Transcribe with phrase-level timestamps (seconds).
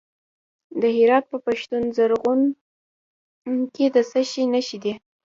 [0.81, 2.41] د هرات په پښتون زرغون
[3.75, 4.93] کې د څه شي نښې دي؟